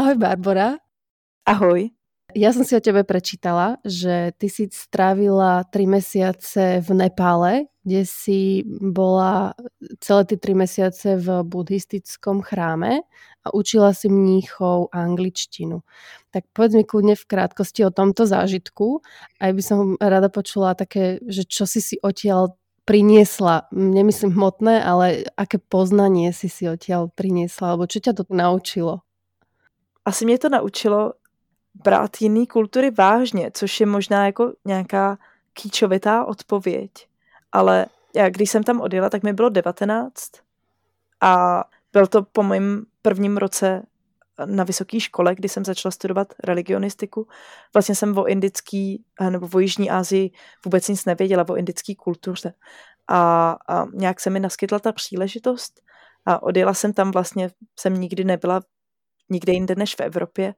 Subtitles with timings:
[0.00, 0.80] Ahoj Barbara.
[1.44, 1.92] Ahoj.
[2.32, 8.08] Ja som si o tebe prečítala, že ty si strávila tri mesiace v Nepále, kde
[8.08, 9.52] si bola
[10.00, 13.04] celé ty tri mesiace v buddhistickom chráme
[13.44, 15.84] a učila si mníchov angličtinu.
[16.32, 19.04] Tak povedz mi kľudne v krátkosti o tomto zážitku.
[19.36, 22.56] Aj by som rada počula také, že čo si si odtiaľ
[22.88, 29.04] priniesla, nemyslím hmotné, ale aké poznanie si si odtiaľ priniesla, alebo čo ťa to naučilo?
[30.10, 31.12] Asi mě to naučilo
[31.74, 35.18] brát jiný kultury vážně, což je možná jako nějaká
[35.52, 36.90] kýčovitá odpověď.
[37.52, 40.12] Ale já, když jsem tam odjela, tak mi bylo 19
[41.20, 43.82] a byl to po mém prvním roce
[44.44, 47.28] na vysoké škole, kdy jsem začala studovat religionistiku.
[47.74, 50.30] Vlastně jsem o indický nebo o Jižní Asii
[50.64, 52.54] vůbec nic nevěděla, o indické kultuře.
[53.08, 55.80] A, a nějak se mi naskytla ta příležitost
[56.26, 58.60] a odjela jsem tam vlastně, jsem nikdy nebyla
[59.30, 60.54] nikde jinde než v Evropě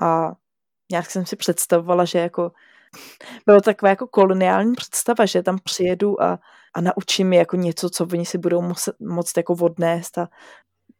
[0.00, 0.32] a
[0.90, 2.52] nějak jsem si představovala, že jako
[3.46, 6.38] bylo taková jako koloniální představa, že tam přijedu a,
[6.74, 10.28] a naučím je jako něco, co oni si budou muset, moct jako odnést a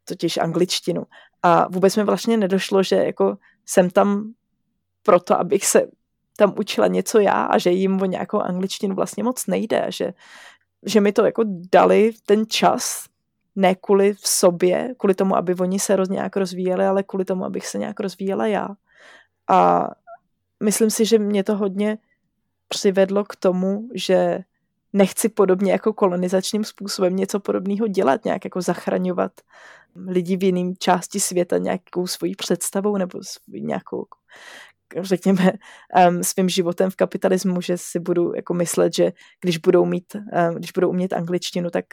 [0.04, 1.02] totiž angličtinu.
[1.42, 4.32] A vůbec mi vlastně nedošlo, že jako jsem tam
[5.02, 5.86] proto, abych se
[6.36, 10.12] tam učila něco já a že jim o nějakou angličtinu vlastně moc nejde, že,
[10.86, 13.04] že mi to jako dali ten čas,
[13.56, 17.44] ne kvůli v sobě, kvůli tomu, aby oni se roz, nějak rozvíjeli, ale kvůli tomu,
[17.44, 18.68] abych se nějak rozvíjela já.
[19.48, 19.88] A
[20.62, 21.98] myslím si, že mě to hodně
[22.68, 24.38] přivedlo k tomu, že
[24.92, 29.32] nechci podobně jako kolonizačním způsobem něco podobného dělat, nějak jako zachraňovat
[30.06, 34.06] lidi v jiném části světa nějakou svojí představou nebo svojí nějakou
[35.00, 35.52] řekněme,
[36.08, 40.54] um, svým životem v kapitalismu, že si budu jako myslet, že když budou mít, um,
[40.54, 41.84] když budou umět angličtinu, tak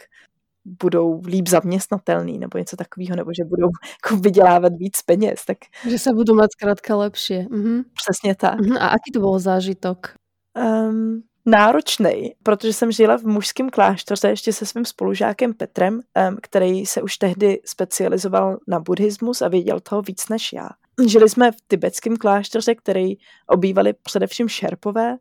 [0.64, 3.68] budou líp zaměstnatelný nebo něco takového, nebo že budou
[4.04, 5.44] jako vydělávat víc peněz.
[5.44, 5.58] Tak...
[5.88, 7.46] Že se budou mít zkrátka lepší.
[7.50, 7.82] Mhm.
[7.94, 8.60] Přesně tak.
[8.60, 8.76] Mhm.
[8.76, 10.14] A aký to byl zážitok?
[10.58, 16.86] Um, náročný, protože jsem žila v mužském kláštoře ještě se svým spolužákem Petrem, um, který
[16.86, 20.68] se už tehdy specializoval na buddhismus a věděl toho víc než já.
[21.06, 23.14] Žili jsme v tibetském kláštoře, který
[23.46, 25.16] obývali především šerpové.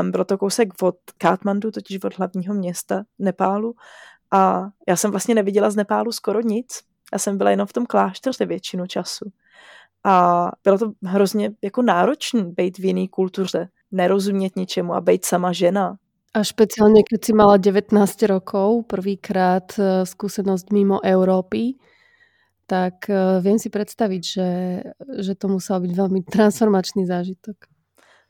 [0.00, 3.74] Um, bylo to kousek od Katmandu, totiž od hlavního města Nepálu.
[4.32, 6.80] A já jsem vlastně neviděla z Nepálu skoro nic.
[7.12, 9.32] Já jsem byla jenom v tom klášteře většinu času.
[10.04, 15.52] A bylo to hrozně jako náročné být v jiné kultuře, nerozumět ničemu a být sama
[15.52, 15.96] žena.
[16.34, 21.74] A speciálně, když si mala 19 rokov, prvýkrát eh, zkušenost mimo Európy,
[22.66, 24.80] tak eh, vím si představit, že,
[25.18, 27.56] že to musel být velmi transformačný zážitok.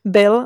[0.05, 0.45] Byl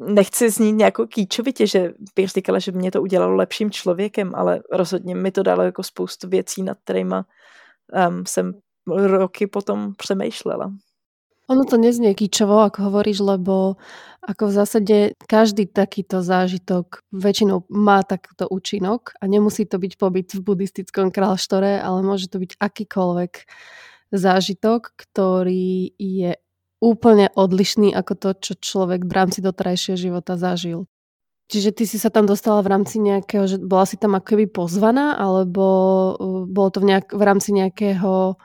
[0.00, 5.14] nechci znít nějakou kýčovitě, že bych říkala, že mě to udělalo lepším člověkem, ale rozhodně
[5.14, 8.52] mi to dalo jako spoustu věcí, nad kterými um, jsem
[8.86, 10.72] roky potom přemýšlela.
[11.50, 13.74] Ono to neznie kýčovo, ako hovoríš, lebo
[14.22, 14.96] ako v zásade
[15.26, 21.82] každý takýto zážitok väčšinou má takýto účinok a nemusí to byť pobyt v buddhistickom kráľštore,
[21.82, 23.32] ale môže to byť akýkoľvek
[24.14, 26.38] zážitok, ktorý je
[26.80, 30.88] úplne odlišný ako to, čo človek v rámci doterajšieho života zažil.
[31.50, 35.18] Čiže ty si sa tam dostala v rámci nejakého, že bola si tam akoby pozvaná,
[35.18, 35.64] alebo
[36.14, 38.38] uh, bolo to v, nejak, v rámci nejakého,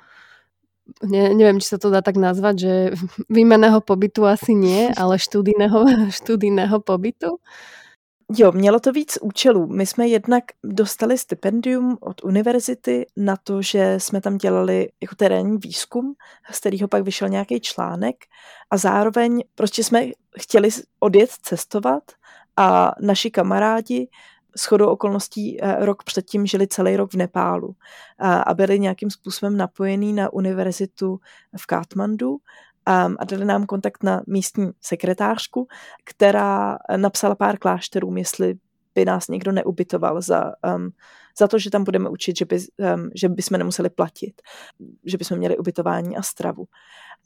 [1.06, 2.74] ne, neviem, či sa to dá tak nazvať, že
[3.38, 7.38] výmeného pobytu asi nie, ale študijného, študijného pobytu?
[8.32, 9.68] Jo, mělo to víc účelů.
[9.68, 15.58] My jsme jednak dostali stipendium od univerzity na to, že jsme tam dělali jako terénní
[15.58, 16.16] výzkum,
[16.52, 18.16] z kterého pak vyšel nějaký článek
[18.70, 20.06] a zároveň prostě jsme
[20.40, 20.70] chtěli
[21.00, 22.04] odjet cestovat
[22.58, 24.08] a naši kamarádi
[24.58, 27.76] shodou okolností eh, rok předtím žili celý rok v Nepálu
[28.20, 31.20] a byli nějakým způsobem napojení na univerzitu
[31.58, 32.38] v Katmandu
[32.88, 35.68] um, a dali nám kontakt na místní sekretářku,
[36.04, 38.56] která napsala pár klášterům, jestli
[38.96, 40.90] by nás někdo neubytoval za, um,
[41.40, 42.60] za to, že tam budeme učit, že by,
[42.96, 44.42] um, že by jsme nemuseli platit,
[45.06, 46.66] že by jsme měli ubytování a stravu.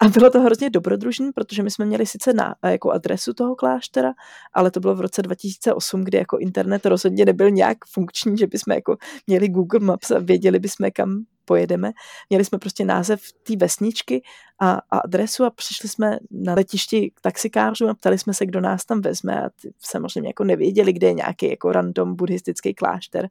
[0.01, 4.13] A bylo to hrozně dobrodružné, protože my jsme měli sice na, jako adresu toho kláštera,
[4.53, 8.73] ale to bylo v roce 2008, kdy jako internet rozhodně nebyl nějak funkční, že bychom
[8.73, 8.97] jako
[9.27, 11.91] měli Google Maps a věděli bychom, kam pojedeme.
[12.29, 14.21] Měli jsme prostě název té vesničky
[14.59, 18.61] a, a adresu a přišli jsme na letišti k taxikářům a ptali jsme se, kdo
[18.61, 23.29] nás tam vezme a ty samozřejmě jako nevěděli, kde je nějaký jako random buddhistický klášter.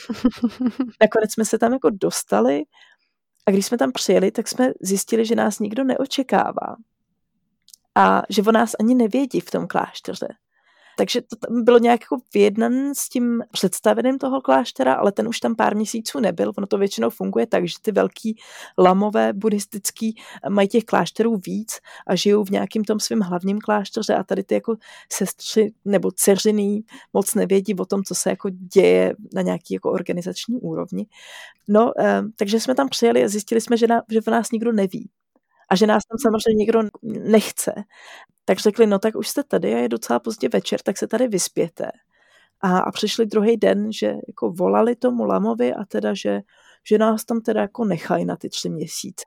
[1.00, 2.62] Nakonec jsme se tam jako dostali
[3.46, 6.76] a když jsme tam přijeli, tak jsme zjistili, že nás nikdo neočekává
[7.94, 10.28] a že o nás ani nevědí v tom klášteře.
[11.00, 15.40] Takže to tam bylo nějak jako vyjednan s tím představeným toho kláštera, ale ten už
[15.40, 16.52] tam pár měsíců nebyl.
[16.58, 18.36] Ono to většinou funguje tak, že ty velký
[18.78, 20.14] lamové buddhistický
[20.48, 24.54] mají těch klášterů víc a žijou v nějakém tom svém hlavním klášteře a tady ty
[24.54, 24.76] jako
[25.12, 30.60] sestři nebo dceřiný moc nevědí o tom, co se jako děje na nějaký jako organizační
[30.60, 31.06] úrovni.
[31.68, 34.72] No, eh, takže jsme tam přijeli a zjistili jsme, že, na, že v nás nikdo
[34.72, 35.10] neví
[35.70, 37.74] a že nás tam samozřejmě nikdo nechce.
[38.44, 41.28] Tak řekli, no tak už jste tady a je docela pozdě večer, tak se tady
[41.28, 41.90] vyspěte.
[42.60, 46.40] A, a přišli druhý den, že jako volali tomu Lamovi a teda, že,
[46.88, 49.24] že nás tam teda jako nechají na ty tři měsíce.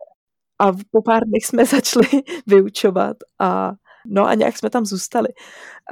[0.60, 2.08] A po pár dnech jsme začali
[2.48, 3.72] vyučovat a
[4.08, 5.28] no a nějak jsme tam zůstali.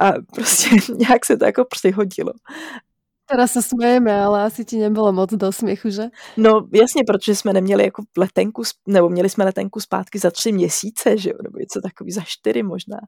[0.00, 0.68] A prostě
[1.08, 2.32] nějak se to jako přihodilo.
[3.32, 6.02] Teraz se smejeme, ale asi ti nebylo moc do směchu, že?
[6.36, 11.18] No jasně, protože jsme neměli jako letenku, nebo měli jsme letenku zpátky za tři měsíce,
[11.18, 12.98] že jo, nebo něco takový, za čtyři možná.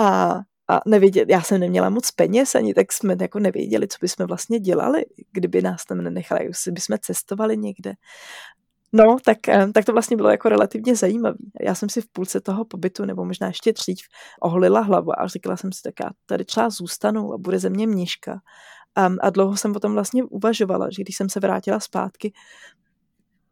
[0.00, 0.34] A,
[0.68, 4.60] a nevěděli, já jsem neměla moc peněz ani, tak jsme jako nevěděli, co bychom vlastně
[4.60, 7.94] dělali, kdyby nás tam nenechali, jestli bychom cestovali někde.
[8.92, 11.36] No, tak, eh, tak to vlastně bylo jako relativně zajímavé.
[11.60, 13.98] Já jsem si v půlce toho pobytu, nebo možná ještě dřív,
[14.40, 17.86] oholila hlavu a říkala jsem si, tak já tady třeba zůstanu a bude ze mě
[17.86, 18.40] mniška.
[18.96, 22.32] A, a dlouho jsem potom vlastně uvažovala, že když jsem se vrátila zpátky,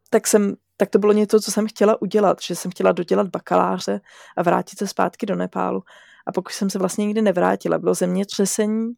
[0.09, 4.01] tak jsem tak to bylo něco, co jsem chtěla udělat, že jsem chtěla dodělat bakaláře
[4.37, 5.83] a vrátit se zpátky do Nepálu.
[6.27, 8.93] A pokud jsem se vlastně nikdy nevrátila, bylo zemětřesení uh,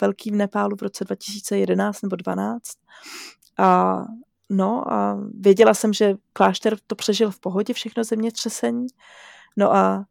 [0.00, 2.62] velký v Nepálu v roce 2011 nebo 12.
[3.58, 3.96] A
[4.50, 8.86] no a věděla jsem, že klášter to přežil v pohodě, všechno zemětřesení.
[9.56, 10.04] No a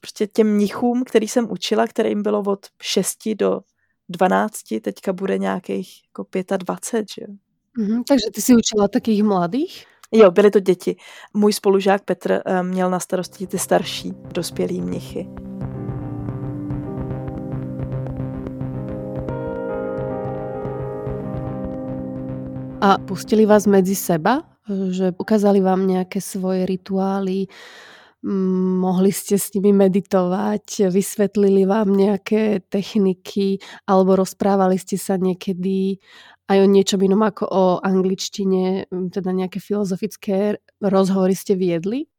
[0.00, 3.60] prostě těm mnichům, který jsem učila, kterým bylo od 6 do
[4.10, 6.26] 12, teďka bude nějakých jako
[6.56, 7.34] 25, že jo.
[7.78, 9.84] Mm-hmm, takže ty si učila takých mladých?
[10.12, 10.96] Jo, byly to děti.
[11.34, 15.28] Můj spolužák Petr um, měl na starosti ty starší dospělí mnichy.
[22.80, 24.42] A pustili vás mezi seba?
[24.90, 27.46] Že ukázali vám nějaké svoje rituály,
[28.22, 33.56] mohli ste s nimi meditovať, vysvetlili vám nejaké techniky
[33.88, 35.96] alebo rozprávali ste sa niekedy
[36.50, 42.10] aj o niečom inom ako o angličtine, teda nejaké filozofické rozhovory ste viedli?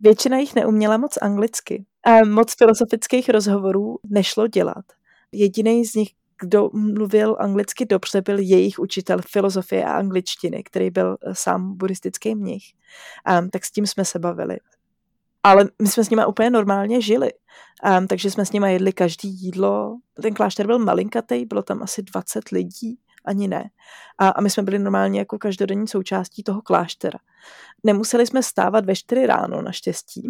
[0.00, 1.84] Většina jich neuměla moc anglicky.
[2.06, 4.84] A moc filozofických rozhovorů nešlo dělat.
[5.32, 6.10] Jediný z nich,
[6.40, 12.64] kdo mluvil anglicky dobře, byl jejich učitel filozofie a angličtiny, který byl sám buddhistický mnich.
[13.24, 14.56] A, tak s tím jsme se bavili
[15.42, 17.30] ale my jsme s nimi úplně normálně žili.
[17.98, 19.96] Um, takže jsme s nimi jedli každý jídlo.
[20.22, 23.70] Ten klášter byl malinkatý, bylo tam asi 20 lidí, ani ne.
[24.18, 27.18] A, a my jsme byli normálně jako každodenní součástí toho kláštera.
[27.84, 30.28] Nemuseli jsme stávat ve 4 ráno, naštěstí,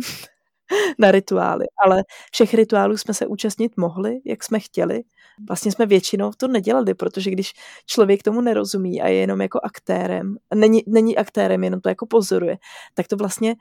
[0.99, 5.01] na rituály, ale všech rituálů jsme se účastnit mohli, jak jsme chtěli.
[5.49, 7.53] Vlastně jsme většinou to nedělali, protože když
[7.87, 12.59] člověk tomu nerozumí a je jenom jako aktérem, není, není aktérem, jenom to jako pozoruje,
[12.95, 13.57] tak to vlastně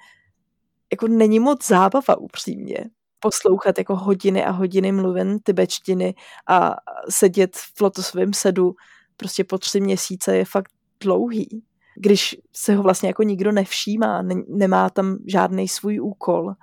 [0.92, 2.90] jako není moc zábava upřímně
[3.20, 6.16] poslouchat jako hodiny a hodiny mluvin tibetštiny
[6.48, 6.76] a
[7.10, 8.76] sedět v lotosovém sedu
[9.18, 11.64] prostě po tři měsíce je fakt dlouhý.
[11.96, 16.54] Když se ho vlastně jako nikdo nevšímá, ne, nemá tam žádný svůj úkol.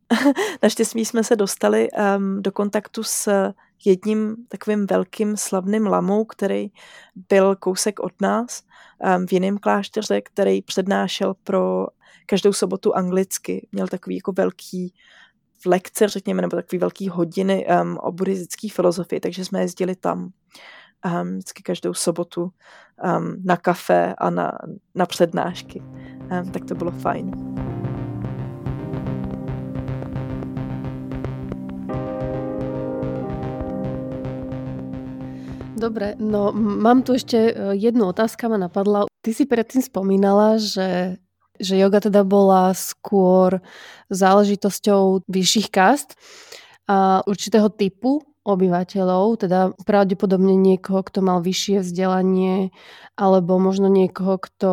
[0.62, 3.52] Naštěstí jsme se dostali um, do kontaktu s
[3.84, 6.68] jedním takovým velkým slavným lamou, který
[7.28, 8.62] byl kousek od nás
[9.16, 11.86] um, v jiném klášteře, který přednášel pro
[12.26, 13.68] každou sobotu anglicky.
[13.72, 14.94] Měl takový jako velký
[15.66, 20.30] lekce, řekněme, nebo takový velký hodiny um, o buddhistické filozofii, takže jsme jezdili tam
[21.04, 24.52] um, vždycky každou sobotu um, na kafe a na,
[24.94, 25.80] na přednášky.
[25.80, 27.30] Um, tak to bylo fajn.
[35.82, 39.10] Dobre, no mám tu ešte eh, jednu otázka ma napadla.
[39.18, 41.18] Ty si predtým spomínala, že
[41.62, 43.62] že yoga teda bola skôr
[44.10, 46.18] záležitosťou vyšších kast
[46.90, 52.74] a určitého typu obyvateľov, teda pravdepodobne niekoho, kto mal vyššie vzdelanie,
[53.14, 54.70] alebo možno niekoho, kto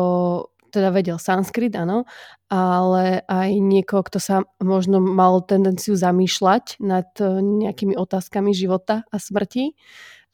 [0.70, 2.06] teda vedel sanskrit, áno,
[2.50, 7.10] ale aj niekoho, kto sa možno mal tendenciu zamýšľať nad
[7.42, 9.74] nejakými otázkami života a smrti.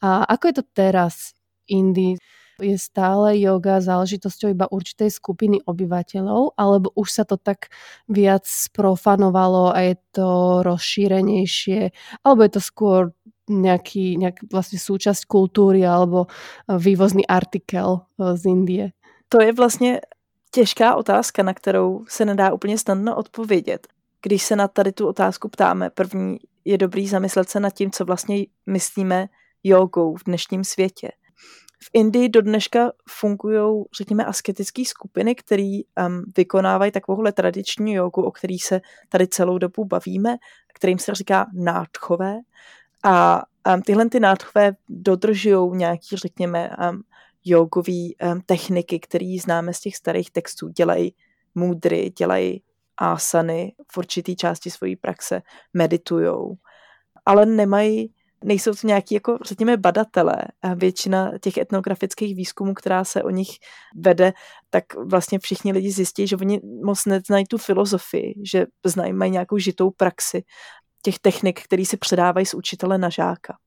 [0.01, 1.33] A ako je to teraz
[1.65, 2.21] Indii?
[2.61, 7.69] Je stále yoga záležitosťou iba určitej skupiny obyvateľov, alebo už sa to tak
[8.09, 10.29] viac sprofanovalo a je to
[10.65, 11.93] rozšírenejšie,
[12.25, 13.01] alebo je to skôr
[13.47, 18.85] nejaký, nejak vlastne súčasť kultúry alebo e, vývozný artikel e, z Indie?
[19.29, 20.01] To je vlastně
[20.51, 23.87] těžká otázka, na kterou se nedá úplně snadno odpovědět.
[24.21, 28.05] Když se na tady tu otázku ptáme, první je dobrý zamyslet se nad tím, co
[28.05, 29.27] vlastně myslíme
[29.63, 31.11] jogou v dnešním světě.
[31.83, 38.31] V Indii do dneška fungují, řekněme, asketické skupiny, které um, vykonávají takovouhle tradiční jogu, o
[38.31, 40.37] který se tady celou dobu bavíme,
[40.73, 42.35] kterým se říká nádchové.
[43.03, 43.43] A
[43.73, 47.01] um, tyhle ty nádchové dodržují nějaký, řekněme, um,
[47.45, 50.69] jogový um, techniky, které známe z těch starých textů.
[50.69, 51.15] Dělají
[51.55, 52.63] můdry, dělají
[52.97, 55.41] asany v určitý části svojí praxe,
[55.73, 56.55] meditujou,
[57.25, 58.13] ale nemají
[58.43, 60.43] nejsou to nějaký, jako řekněme, badatelé.
[60.61, 63.49] A většina těch etnografických výzkumů, která se o nich
[63.95, 64.33] vede,
[64.69, 69.57] tak vlastně všichni lidi zjistí, že oni moc neznají tu filozofii, že znají, mají nějakou
[69.57, 70.43] žitou praxi
[71.01, 73.57] těch technik, které se předávají z učitele na žáka.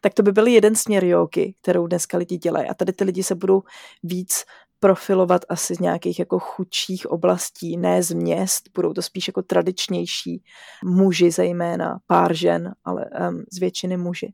[0.00, 2.68] Tak to by byl jeden směr jogy, kterou dneska lidi dělají.
[2.68, 3.62] A tady ty lidi se budou
[4.02, 4.44] víc
[4.80, 10.42] profilovat asi z nějakých jako chudších oblastí, ne z měst, budou to spíš jako tradičnější
[10.84, 14.32] muži zejména, pár žen, ale um, z většiny muži.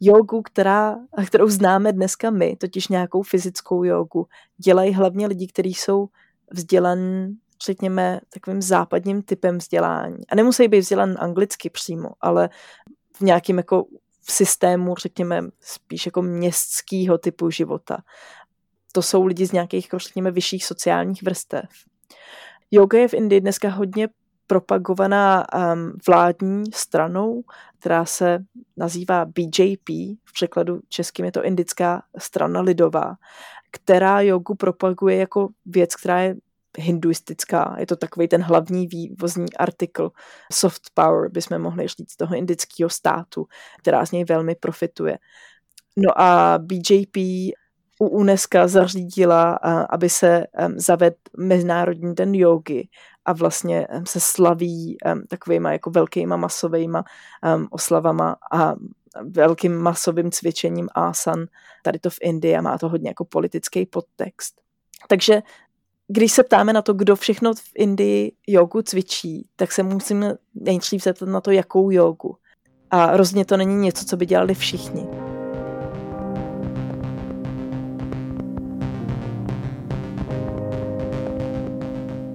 [0.00, 4.26] Jogu, která, kterou známe dneska my, totiž nějakou fyzickou jogu,
[4.58, 6.06] dělají hlavně lidi, kteří jsou
[6.52, 10.26] vzdělaní řekněme, takovým západním typem vzdělání.
[10.28, 12.48] A nemusí být vzdělan anglicky přímo, ale
[13.16, 13.84] v nějakém jako
[14.20, 17.98] v systému, řekněme, spíš jako městského typu života
[18.94, 21.68] to jsou lidi z nějakých, jako řekněme, vyšších sociálních vrstev.
[22.70, 24.08] Yoga je v Indii dneska hodně
[24.46, 27.42] propagovaná um, vládní stranou,
[27.78, 28.44] která se
[28.76, 29.88] nazývá BJP,
[30.24, 33.14] v překladu českým je to Indická strana lidová,
[33.70, 36.36] která jogu propaguje jako věc, která je
[36.78, 37.76] hinduistická.
[37.78, 40.10] Je to takový ten hlavní vývozní artikl
[40.52, 43.46] soft power, bychom mohli říct, toho indického státu,
[43.78, 45.18] která z něj velmi profituje.
[45.96, 47.16] No a BJP
[48.04, 49.52] u UNESCO zařídila,
[49.90, 50.46] aby se
[50.76, 52.88] zaved mezinárodní den jogy
[53.24, 54.96] a vlastně se slaví
[55.28, 57.04] takovýma jako velkýma masovýma
[57.70, 58.74] oslavama a
[59.30, 61.46] velkým masovým cvičením asan
[61.82, 64.60] tady to v Indii a má to hodně jako politický podtext.
[65.08, 65.42] Takže
[66.08, 71.02] když se ptáme na to, kdo všechno v Indii jogu cvičí, tak se musíme nejdřív
[71.02, 72.36] zeptat na to, jakou jogu.
[72.90, 75.23] A rozhodně to není něco, co by dělali všichni.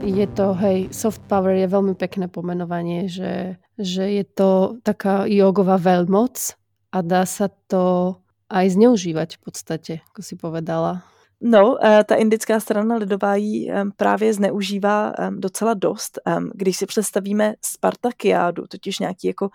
[0.09, 5.77] Je to, hej, soft power je veľmi pekné pomenovanie, že, že je to taká jogová
[5.77, 6.57] veľmoc
[6.89, 8.17] a dá sa to
[8.49, 11.05] aj zneužívať v podstate, ako si povedala.
[11.37, 16.19] No, eh, ta indická strana lidová ji právě zneužívá docela dost.
[16.53, 19.49] Když si představíme Spartakiádu, totiž nějaký jako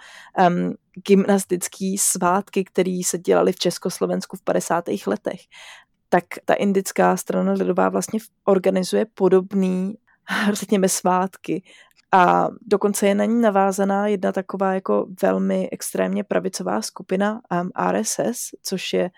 [1.07, 4.85] gymnastický svátky, které se dělaly v Československu v 50.
[5.07, 5.41] letech,
[6.09, 9.95] tak ta indická strana lidová vlastně organizuje podobný
[10.53, 11.63] řekněme, svátky.
[12.13, 18.51] A dokonce je na ní navázaná jedna taková jako velmi extrémně pravicová skupina um, RSS,
[18.63, 19.11] což je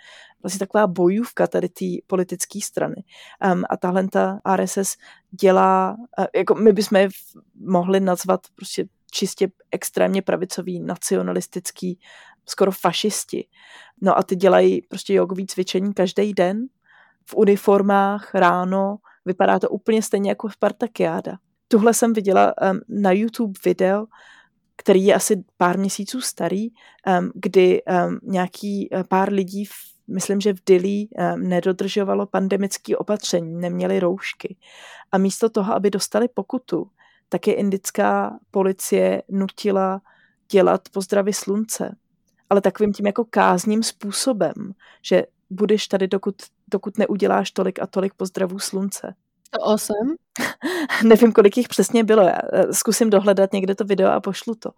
[0.43, 3.05] vlastně taková bojůvka tady té politické strany.
[3.53, 4.97] Um, a tahle ta RSS
[5.31, 7.09] dělá, uh, jako my bychom je
[7.55, 11.99] mohli nazvat prostě čistě extrémně pravicový, nacionalistický,
[12.47, 13.49] skoro fašisti.
[14.01, 16.67] No a ty dělají prostě jogový cvičení každý den
[17.25, 21.39] v uniformách ráno, Vypadá to úplně stejně jako Spartakiáda.
[21.69, 24.07] Tuhle jsem viděla um, na YouTube video,
[24.77, 29.73] který je asi pár měsíců starý, um, kdy um, nějaký uh, pár lidí, v,
[30.09, 34.57] myslím, že v Dili um, nedodržovalo pandemické opatření, neměli roušky.
[35.13, 36.91] A místo toho, aby dostali pokutu,
[37.29, 40.01] tak je indická policie nutila
[40.51, 41.97] dělat pozdravy slunce.
[42.51, 44.55] Ale takovým tím jako kázním způsobem,
[45.03, 46.35] že budeš tady, dokud,
[46.71, 49.15] dokud neuděláš tolik a tolik pozdravů slunce.
[49.47, 49.95] 108?
[51.05, 52.23] Nevím, kolik jich přesně bylo.
[52.23, 54.71] Já eh, zkusím dohledat někde to video a pošlu to.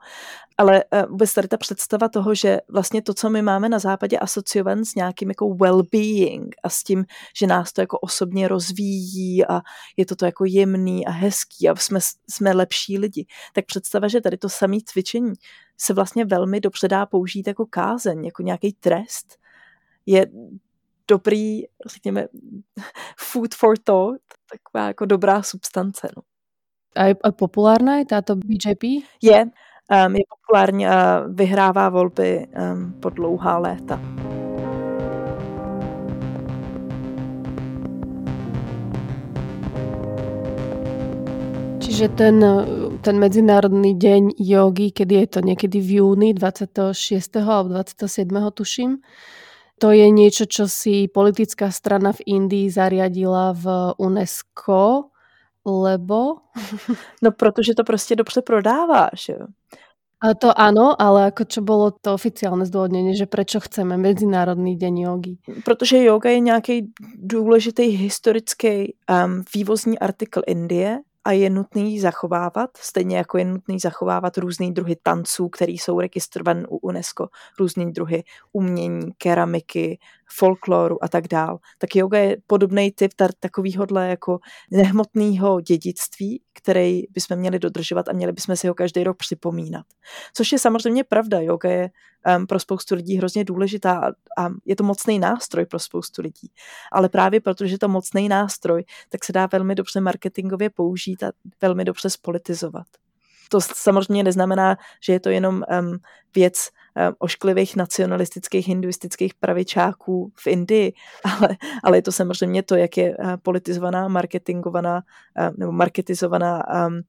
[0.58, 4.18] Ale eh, vůbec tady ta představa toho, že vlastně to, co my máme na západě
[4.18, 7.04] asociované s nějakým jako well-being a s tím,
[7.38, 9.60] že nás to jako osobně rozvíjí a
[9.96, 14.20] je to to jako jemný a hezký a jsme, jsme lepší lidi, tak představa, že
[14.20, 15.32] tady to samé cvičení
[15.80, 19.37] se vlastně velmi dobře dá použít jako kázeň, jako nějaký trest,
[20.08, 20.26] je
[21.08, 22.26] dobrý, řekněme,
[23.18, 26.08] food for thought, taková jako dobrá substance.
[26.16, 26.22] No.
[26.96, 28.82] A je populárná je táto BJP?
[29.22, 29.44] Je,
[30.06, 34.00] um, je populární a vyhrává volby um, po dlouhá léta.
[41.80, 42.44] Čiže ten,
[43.02, 46.94] ten Medzinárodný deň jogy, kedy je to niekedy v júni 26.
[47.36, 48.28] alebo 27.
[48.54, 49.02] tuším,
[49.78, 53.64] to je niečo, čo si politická strana v Indii zariadila v
[53.98, 55.10] UNESCO,
[55.64, 56.36] lebo...
[57.22, 59.46] No, protože to prostě dobře prodává, že jo.
[60.18, 64.94] A to áno, ale ako čo bolo to oficiálne zdôvodnenie, že prečo chceme Mezinárodný deň
[64.98, 65.34] jogy?
[65.62, 66.76] Protože yoga je nějaký
[67.14, 74.38] důležitý historický um, vývozní artikl Indie a je nutný zachovávat, stejně jako je nutný zachovávat
[74.38, 79.98] různé druhy tanců, které jsou registrované u UNESCO, různé druhy umění, keramiky,
[80.30, 81.58] folkloru a tak dál.
[81.78, 84.38] Tak yoga je podobný typ takovýhodle jako
[84.70, 89.86] nehmotného dědictví, který bychom měli dodržovat a měli bychom si ho každý rok připomínat.
[90.34, 91.90] Což je samozřejmě pravda, yoga je
[92.36, 96.52] um, pro spoustu lidí hrozně důležitá a, a je to mocný nástroj pro spoustu lidí.
[96.92, 101.32] Ale právě protože je to mocný nástroj, tak se dá velmi dobře marketingově použít a
[101.62, 102.86] velmi dobře spolitizovat.
[103.50, 105.98] To samozřejmě neznamená, že je to jenom um,
[106.34, 106.68] věc
[107.18, 110.92] ošklivých nacionalistických hinduistických pravičáků v Indii,
[111.24, 117.00] ale, ale je to samozřejmě to, jak je uh, politizovaná, marketingovaná uh, nebo marketizovaná um,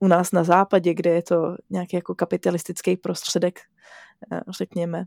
[0.00, 3.60] u nás na západě, kde je to nějaký jako kapitalistický prostředek,
[4.48, 5.04] řekněme,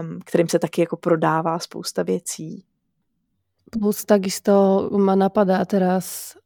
[0.00, 2.64] um, kterým se taky jako prodává spousta věcí.
[3.70, 6.36] Plus takisto ma napadá teraz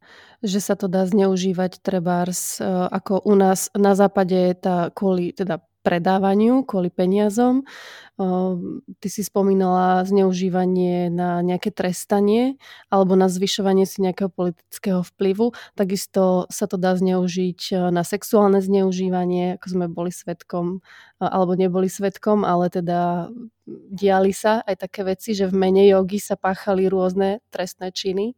[0.43, 2.59] že sa to dá zneužívať trebárs
[2.91, 7.63] ako u nás na západe je tá kvôli teda predávaniu, kvôli peniazom.
[7.63, 7.65] E,
[9.03, 12.57] ty si spomínala zneužívanie na nejaké trestanie
[12.89, 15.53] alebo na zvyšovanie si nejakého politického vplyvu.
[15.75, 20.81] Takisto sa to dá zneužiť e, na sexuálne zneužívanie, ako sme boli svetkom
[21.19, 23.31] alebo neboli svetkom, ale teda
[23.91, 28.35] diali sa aj také veci, že v mene jogy sa páchali rôzne trestné činy.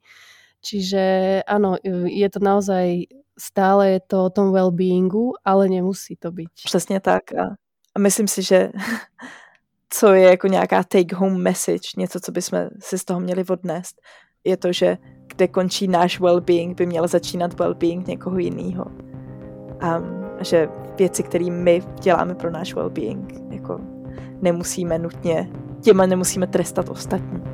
[0.64, 1.02] Čiže
[1.44, 1.76] áno,
[2.08, 3.04] je to naozaj
[3.38, 6.48] stále je to o tom well-beingu, ale nemusí to být.
[6.64, 7.54] Přesně tak a,
[7.94, 8.70] a myslím si, že
[9.90, 14.00] co je jako nějaká take home message, něco, co bychom si z toho měli odnést,
[14.44, 18.84] je to, že kde končí náš well-being, by měl začínat well-being někoho jiného.
[19.80, 20.02] A
[20.40, 20.68] že
[20.98, 23.80] věci, které my děláme pro náš well-being, jako
[24.42, 27.53] nemusíme nutně, těma nemusíme trestat ostatní.